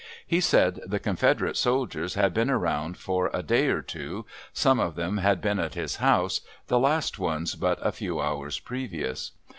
He 0.25 0.41
said 0.41 0.79
the 0.83 0.97
Confederate 0.97 1.55
soldiers 1.55 2.15
had 2.15 2.33
been 2.33 2.49
around 2.49 2.97
for 2.97 3.29
a 3.35 3.43
day 3.43 3.67
or 3.67 3.83
two. 3.83 4.25
Some 4.51 4.79
of 4.79 4.95
them 4.95 5.19
had 5.19 5.41
been 5.41 5.59
at 5.59 5.75
his 5.75 5.97
house, 5.97 6.41
the 6.65 6.79
last 6.79 7.19
ones 7.19 7.53
but 7.53 7.77
a 7.85 7.91
few 7.91 8.19
hours 8.19 8.57
previous. 8.59 9.33